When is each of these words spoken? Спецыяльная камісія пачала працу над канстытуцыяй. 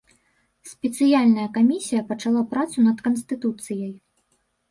Спецыяльная 0.69 1.45
камісія 1.57 2.01
пачала 2.09 2.41
працу 2.53 2.77
над 2.87 2.97
канстытуцыяй. 3.09 3.93